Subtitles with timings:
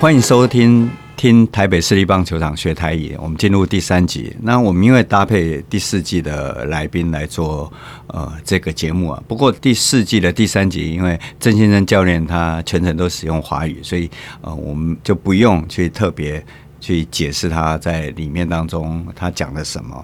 [0.00, 3.14] 欢迎收听听台北市立棒球场学台语。
[3.20, 4.34] 我们进入第三集。
[4.40, 7.70] 那我们因为搭配第四季的来宾来做
[8.06, 9.22] 呃这个节目啊。
[9.28, 14.10] 不过第四季的第三集，因为郑先生教练他全程都使用华语，所以
[14.40, 16.42] 呃我们就不用去特别
[16.80, 20.02] 去解释他在里面当中他讲了什么。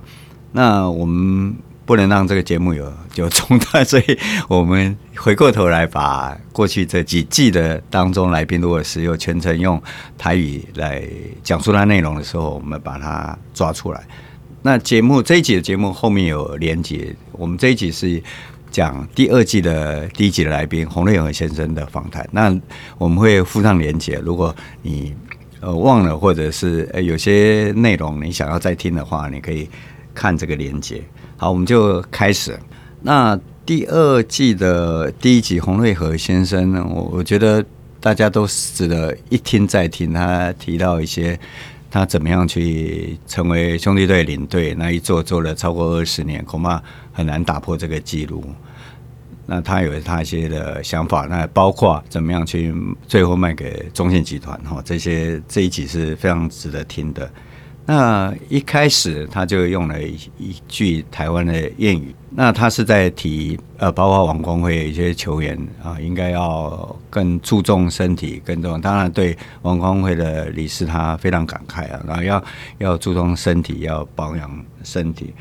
[0.53, 1.56] 那我们。
[1.87, 4.19] 不能让这个节目有有中断，所以
[4.49, 9.81] 我们回过头来把过去这几季的当中来宾，如果是有全程用
[10.19, 11.03] 台语来
[11.45, 14.03] 讲述它内容的时候，我们把它抓出来。
[14.62, 18.21] 那节目这一集的节目后面有连结，我们这一集是
[18.69, 22.29] 讲第二季的第一集的来宾洪瑞和先生的访谈。
[22.33, 22.53] 那
[22.98, 25.15] 我们会附上连结，如果你
[25.61, 29.71] 呃忘了或者是呃有些内容你想要再听的话，你可以
[30.17, 31.03] 看这个连接。
[31.36, 32.59] 好，我们就开始。
[33.03, 37.64] 那第二季的第一集，洪瑞和先生，我我觉得
[38.00, 40.12] 大家都值得一听再听。
[40.12, 41.39] 他提到一些
[41.91, 48.42] 他怎么样去成为兄弟队领队，那一做做了超过二十年，恐怕很难打破这个记录。
[49.48, 52.75] 那他有他一些的想法，那包括怎么样去
[53.06, 57.31] 最后卖给中信集团哈，这些这一集是非常值得听的。
[57.89, 68.81] 那一开始他就用了一一句台湾的谚语，那他是在提呃，包括王光辉一些球员啊，应该要更注重身体，更重。
[68.81, 72.45] 当然，对王光辉的离世，他非常感慨啊，然后要
[72.78, 75.33] 要注重身体，要保养身体。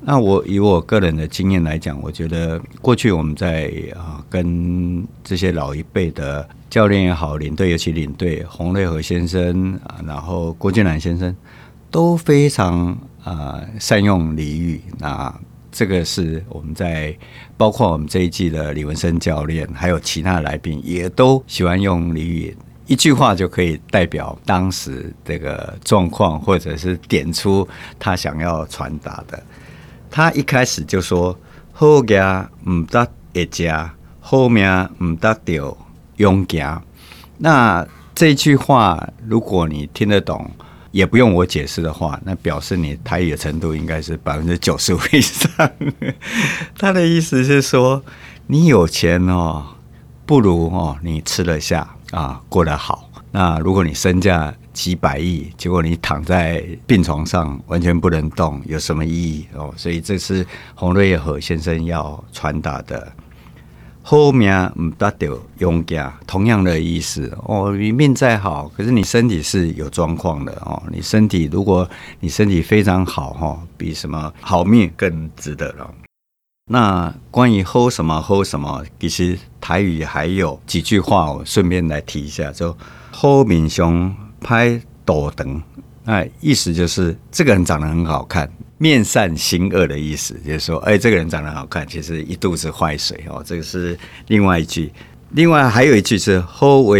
[0.00, 11.36] 那我以我个人的经验来讲，我觉得过去我们在啊跟这些老一辈的教练也好，领队尤其领队洪瑞和先生啊，然后郭俊南先生。
[11.94, 12.88] 都非常
[13.22, 15.32] 啊、呃、善用俚语，那
[15.70, 17.16] 这个是我们在
[17.56, 22.56] 包括我们这一季的李文生教练，还有其他来宾也都喜欢用俚语，
[22.88, 29.40] 一句话就可以代表当时这个状况，或者是点出他想要传达的。
[30.10, 31.38] 他一开始就说
[31.70, 34.66] ：“好嘢唔得一家，好命
[35.00, 35.76] 唔得掉
[36.16, 36.82] 勇家。”
[37.38, 37.86] 那
[38.16, 40.50] 这句话，如果你听得懂。
[40.94, 45.50] 也不用我解释的话，那表示你台语的程度应该是百分之九十五以上。
[46.78, 48.00] 他的意思是说，
[48.46, 49.66] 你有钱哦，
[50.24, 53.10] 不如哦你吃得下啊，过得好。
[53.32, 59.74] 那如果你身价几百亿，结果你躺在病床上完全不能动，有什么意义哦？
[59.76, 63.12] 所以这是洪瑞和先生要传达的。
[64.06, 65.28] 好命唔得到
[65.60, 67.74] 勇家，同样的意思哦。
[67.74, 70.82] 你命再好，可是你身体是有状况的哦。
[70.92, 71.88] 你身体，如果
[72.20, 75.90] 你身体非常好哈，比什么好命更值得了。
[76.70, 82.76] 那关于好什么好什么，其实台语还有几句话，我顺便来提一下，就
[83.10, 85.62] 好面相拍斗灯，
[86.04, 88.52] 那意思就是这个人长得很好看。
[88.84, 93.42] 面善心恶的意思，就是说，哎，这个人长得好看，其实一肚子坏水哦。
[93.42, 94.92] 这个是另外一句，
[95.30, 96.94] 另外还有一句是“好话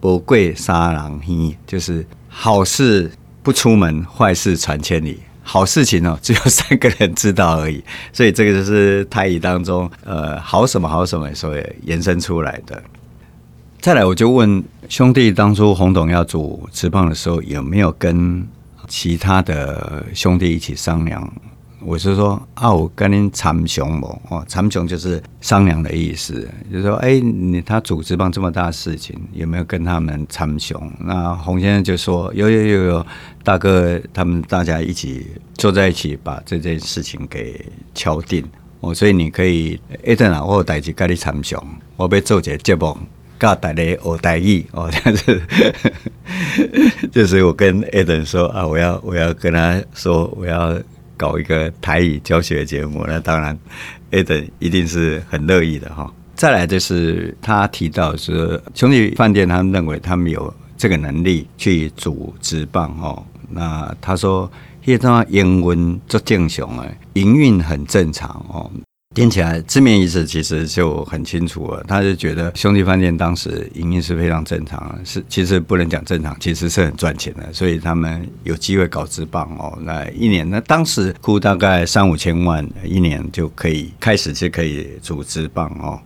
[0.00, 3.10] 不贵杀人耳”，就是好事
[3.42, 5.18] 不出门，坏事传千里。
[5.42, 7.82] 好事情哦，只有三个人知道而已。
[8.12, 12.82] 所以这个就是太乙当中，呃，好什么好什么，所以延伸出来的。
[13.80, 18.46] 再来，我就问兄弟，当初洪董要组职棒的时候，有没有跟？
[18.90, 21.32] 其他的兄弟一起商量，
[21.80, 24.06] 我是说啊，我跟您参雄不？
[24.28, 30.92] 哦，参雄就是商量的意思，就是说，哎，你他组织办这么大的事情，有没有跟他们参雄？
[30.98, 33.06] 那洪先生就说有有有有，
[33.44, 35.24] 大哥他们大家一起
[35.54, 37.64] 坐在一起，把这件事情给
[37.94, 38.44] 敲定
[38.80, 41.64] 哦，所以你可以一阵啊，我有代志跟你参雄，
[41.96, 42.98] 我要做一个节目。
[43.40, 45.42] 告大家学台语哦，这样子，
[47.10, 50.78] 就是我跟 Adam 说啊，我要我要跟他说，我要
[51.16, 53.02] 搞一个台语教学节目。
[53.08, 53.58] 那当然
[54.10, 56.12] ，Adam 一定是很乐意的哈。
[56.34, 63.24] 再来就是他提到说，兄弟饭店他们认为他们有这个能力去组职棒哦。
[63.48, 64.50] 那他说，
[64.84, 68.70] 因为他营运做正常哎，营运很正常哦。
[69.12, 79.76] 听起来字面意思其实就很清楚了，他就觉得兄弟饭店当时营运是非常正常，是其实不能讲正常，其实是很赚钱的，所以他们有机会搞资棒哦。
[79.82, 85.98] 那一年，那当时估大概三五千万一年就可以开始就可以组织棒哦，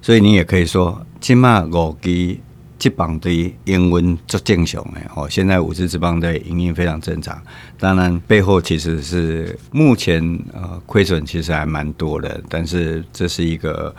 [0.00, 2.38] 所以你也可以说起码五 G。
[2.82, 3.30] 这帮的
[3.64, 7.40] 英文做正常诶哦，现在五支职棒队营运非常正常。
[7.78, 10.20] 当然背后其实是目前
[10.52, 13.94] 呃亏损其实还蛮多的，但是这是一个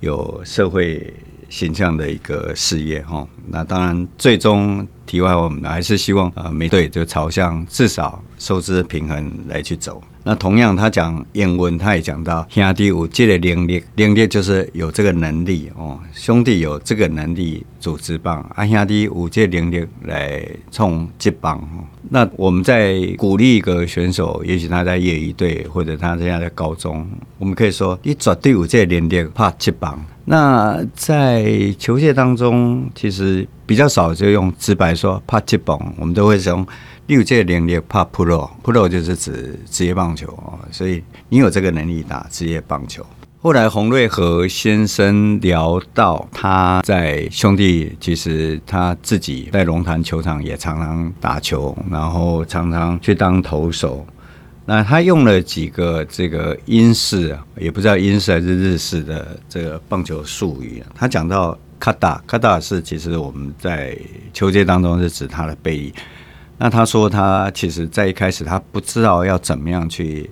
[0.00, 1.14] 有社会
[1.48, 3.26] 形象的一个事业哈。
[3.48, 10.02] 那当然最终题外，我们还是希望呃，每队就朝向至少收支平衡来去走。
[10.24, 21.62] 那同样，他讲英文，他也讲到兄弟有这个能力，能力就是有这个能力哦，兄弟有这个能力组织棒，啊兄弟有这个能力来冲职棒。
[22.10, 27.06] 那我们在鼓励一个选手，也许他在业余队或者他现在在高中，
[27.38, 30.04] 我们可以说你绝对有这个能力拍职棒。
[30.24, 36.66] 那在球界当中，其实比较少就用直白说拍职棒，我们都会从。
[37.06, 43.06] 六届连列帕 Pro，Pro 就是指职业棒球哦，所以你有这个能力打职业棒球。
[43.40, 54.04] 后来洪瑞和先生聊到他在兄弟，其实他自己在龙潭球场也常常打球，然后常常去当投手。
[54.68, 60.82] 那他用了几个这个英式啊，也不知道英式还是日式的这个棒球术语。
[60.92, 63.96] 他讲到卡达，卡达是其实我们在
[64.32, 65.92] 球界当中是指他的背翼。
[66.58, 70.28] 那他说，他其实在一开始他不知道要怎么样去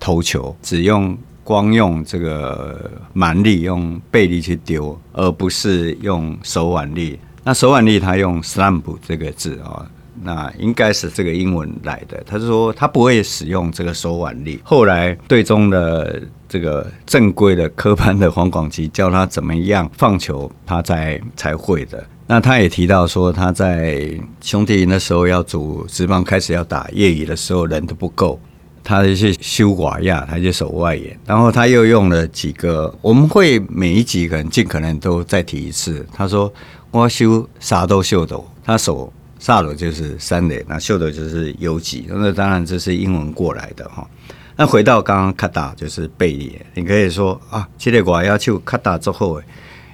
[0.00, 7.18] 投球，只用光用这个蛮力用背力去丢，而不是用手腕力。
[7.44, 9.86] 那手腕力他用 slump 这个字啊，
[10.22, 12.22] 那应该是这个英文来的。
[12.26, 14.60] 他说他不会使用这个手腕力。
[14.64, 22.04] 后来队中的这个正规的科班的黄广吉教他怎么样放球，他才才会的。
[22.26, 24.08] 那他也提到说，他在
[24.40, 28.38] 兄弟营的时候要组职棒，开始要打业余的时候人都不够，
[28.84, 36.06] 他就去修寡亚，他就守外野，然后他又用了几个，我们会每一集可能尽可能都再提一次。
[36.12, 36.52] 他说
[36.92, 44.08] 我修啥都秀逗，他守萨罗就是三垒，那秀逗就是游击，那当然这是英文过来的哈。
[44.54, 49.42] 那回到刚刚卡达就是背力，你可以说啊，这个寡亚就卡达之后，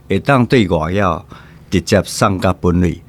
[0.08, 1.24] 诶，当对寡亚。
[1.68, 3.02] 直接上个本垒，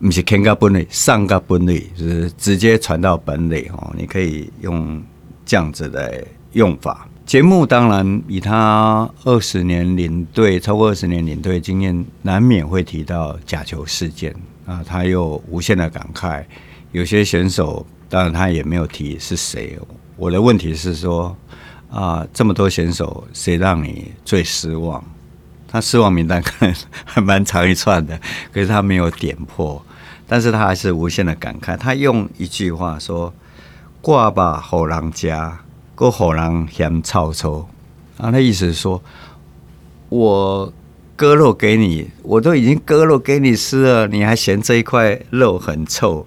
[0.00, 3.94] 不是看个本垒，上个本垒就是直接传到本垒哦。
[3.96, 5.00] 你可以用
[5.44, 7.06] 这样子的用法。
[7.26, 14.34] 节目当然以他二十年领队，超过二十年领队经验，难免会提到假球事件
[14.68, 14.84] 啊。
[14.86, 16.44] 他又无限的感慨，
[16.92, 19.76] 有些选手当然他也没有提是谁。
[20.16, 21.36] 我的问题是说
[21.90, 25.02] 啊，这么多选手，谁让你最失望？
[25.66, 26.74] 他失望名单 可能
[27.04, 28.18] 还蛮长一串的，
[28.52, 29.84] 可是他没有点破，
[30.26, 31.76] 但是他还是无限的感慨。
[31.76, 33.32] 他用一句话说
[34.00, 35.60] ：“挂吧，好人家，
[35.94, 37.68] 过好人嫌臭臭。”
[38.16, 39.02] 啊，那意思是说，
[40.08, 40.72] 我
[41.18, 46.24] 割肉给你，我都已经割肉给你吃了，你还嫌这一块肉很臭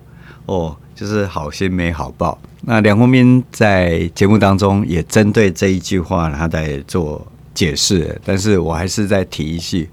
[0.47, 2.37] 哦，就是好心没好报。
[2.63, 7.25] 那梁丰斌在节目当中也针对这一句话，他在做。
[7.53, 9.89] 解释，但是我还是再提一句，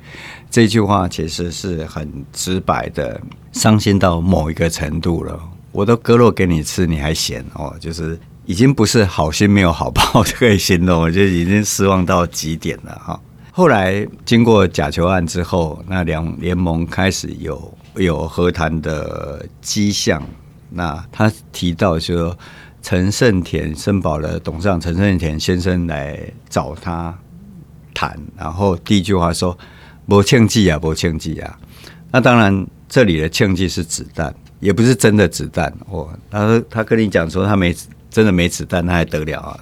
[0.48, 5.36] 这句话其实是很直白的，伤心到某一个程度了。
[5.72, 8.16] 我都割肉给你吃，你还嫌哦，就是
[8.46, 13.20] 已经不是好心没有好报就可以形容，我就已经失望到极点了哈。
[13.58, 20.22] 后来经过假球案之后，那两联盟开始有有和谈的迹象。
[20.70, 22.38] 那他提到说，
[22.80, 27.12] 陈胜田森宝的董事长陈胜田先生来找他。
[27.92, 29.58] 谈，然后第一句话说
[30.06, 31.58] ：“没枪剂啊，没枪剂啊。”
[32.12, 36.08] 那当然，这里的枪剂是子弹，也不是真的子弹哦。
[36.30, 37.74] 他说他跟你讲说他没
[38.10, 39.58] 真的没子弹，那还得了啊？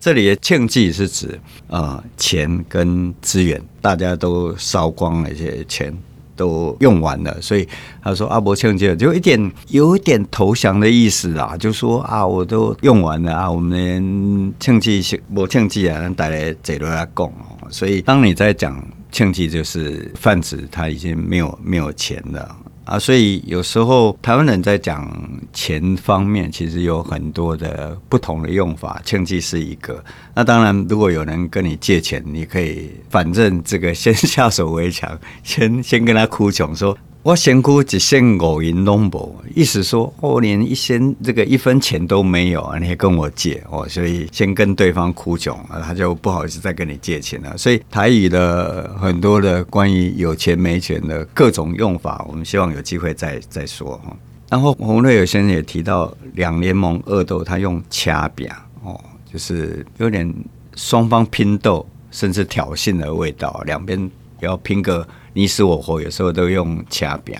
[0.00, 1.38] 这里的枪剂是指
[1.68, 5.92] 啊、呃、钱跟资源，大家都烧光了，一些钱
[6.36, 7.68] 都用完了，所以
[8.02, 17.32] 他说阿伯枪剂就一点有一点投降的意思啊，就说啊我都用完了啊，我们枪剂是没枪剂啊，带来这轮来讲
[17.70, 22.56] 所以，当你在讲枪击，就是泛指他已经没有没有钱了
[22.88, 22.98] 啊。
[22.98, 25.08] 所以有时候台湾人在讲
[25.52, 29.00] 钱方面，其实有很多的不同的用法。
[29.04, 30.02] 枪击是一个。
[30.34, 36.96] 那当然，如果有人跟你借钱，你可以反正这个先下手为强，先先跟他哭穷说。
[37.24, 47.58] 我先哭只先五银拢无，意思说我连一仙这个一分钱都没有啊，你还跟我借哦，所以先跟对方哭穷啊，他就不好意思再跟你借钱了。
[47.58, 54.16] 所以台语的很多的关于有钱没钱的各种用法，我们希望有机会再再说哈。
[54.48, 58.50] 然后洪瑞有先生也提到两联盟恶斗，他用掐扁
[58.82, 58.98] 哦，
[59.30, 60.32] 就是有点
[60.76, 64.10] 双方拼斗甚至挑衅的味道，两边
[64.40, 65.06] 要拼个。
[65.38, 67.32] 你死我活，有时候都用掐饼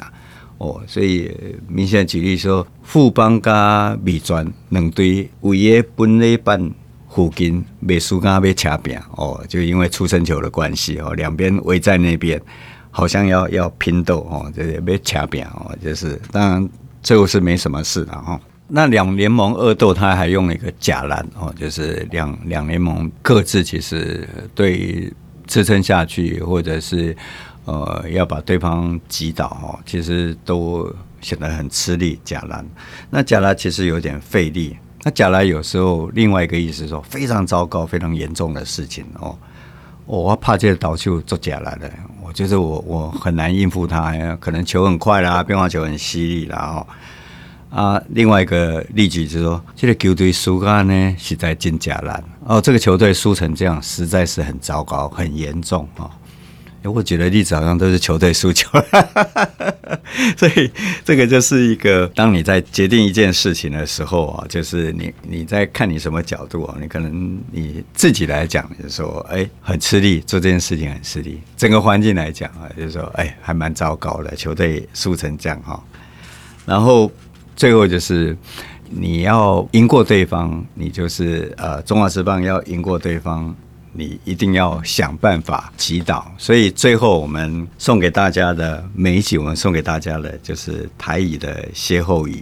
[0.59, 1.29] 哦，所以
[1.67, 6.71] 明显举例说，富邦加美专两队为了本垒板
[7.09, 12.41] 附近美术馆被掐饼哦，就因为出生球的关系哦，两边围在那边，
[12.93, 16.69] 好像要要拼斗哦，就是被掐饼哦，就是当然
[17.03, 18.41] 最后是没什么事的哈。
[18.69, 25.13] 那两联盟恶斗，他还用了一个假蓝哦，就是两两联盟各自其实对
[25.47, 27.17] 支撑下去，或者是
[27.69, 32.19] 呃要把对方击倒哦，其实都显得很吃力。
[32.25, 32.65] 假拦，
[33.11, 34.75] 那假拦其实有点费力。
[35.03, 39.37] 那假拦有时候另外一个意思说非常糟糕、非常严重的事情哦。
[40.07, 41.93] 我怕这个岛球做假拦的，
[42.25, 46.87] 我觉得我我很难应付他呀，可能球很快啦，变化球很犀利啦哦。
[47.71, 52.59] 啊，另外一个例举就是说，这个球队输干呢，实在真假烂哦。
[52.59, 56.09] 这个球队输成这样，实在是很糟糕，很严重啊。
[56.85, 58.69] 我举的例子好像都是球队输球，
[60.37, 60.71] 所以
[61.05, 71.41] 这个就是一个，当你在决定一件事情的时候啊，就是你你在看你什么角度啊，你可能你自己来讲，就是说，哎，很吃力，做这件事情很吃力。
[71.57, 75.83] 整个环境来讲啊，就是说，哎，还蛮糟糕的，球队输成这样哈，
[76.67, 77.11] 然后。
[77.57, 78.39] 最后就是
[78.89, 83.53] 你要赢过对方，你就是呃，中华职棒要赢过对方，
[83.99, 86.23] 你一定要想办法祈祷。
[86.39, 92.41] 所以最后我们送给大家的每一集，我们送给大家的就是台语的歇后语，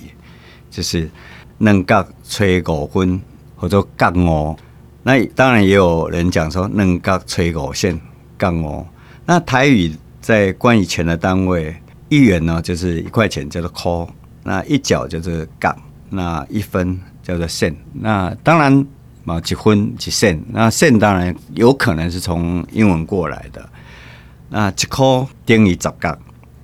[0.70, 1.08] 就是
[1.56, 3.18] “能角吹五分”
[3.56, 4.54] 或者“角五”。
[5.02, 7.98] 那当然也有人讲说“能角吹五线
[8.38, 8.86] 角五”。
[9.24, 11.74] 那台语在关于钱的单位，
[12.10, 14.08] 一元呢就是一块钱，叫做 call。
[14.44, 15.74] 那一角就是角，
[16.10, 17.74] 那一分叫做线。
[17.94, 18.86] 那当然
[19.26, 20.42] 嘛，一分一线。
[20.48, 23.68] 那线当然有可能是从英文过来的。
[24.48, 26.18] 那一块等于十角，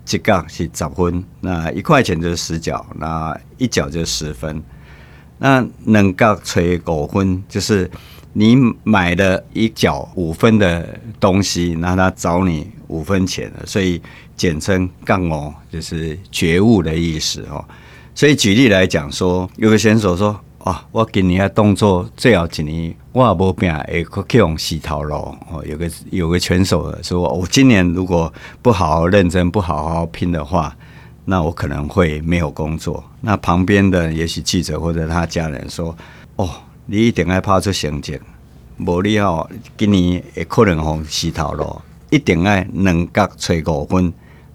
[0.06, 1.24] 一角是十分。
[1.40, 4.62] 那一块钱就是十角，那一角就是十分。
[5.36, 7.90] 那两角除五分，就是
[8.32, 14.00] 你买了一角五分的东西，那他找你五分钱，所以。
[14.34, 17.64] 简称杠哦，就是觉悟的意思哦。
[18.12, 23.74] 所以举例来讲说，有个选手说：“啊，我今年的动作最好几年，我也不变，
[24.10, 30.76] 会去用洗头咯。”哦，有个有个选手说：“我今年如果不好好认真，不好好拼的话，
[31.24, 35.96] 那我可能会没有工作。”那旁边的也许记者或者他家人说
[36.36, 36.48] ：“哦，
[36.86, 38.20] 你一定要拍出成绩，
[38.78, 44.12] 无你哦，今年会可能会洗头咯，一定要两角找五分。”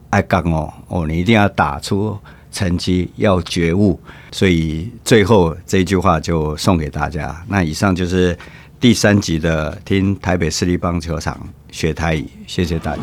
[0.10, 2.18] 爱杠哦哦，你一定要打出
[2.58, 4.00] 成绩，要觉悟。
[4.32, 7.40] 所以最后这句话就送给大家。
[7.48, 8.36] 那以上就是
[8.80, 11.38] 第三集的听台北市立棒球场
[11.72, 13.02] 学台语，谢谢大家。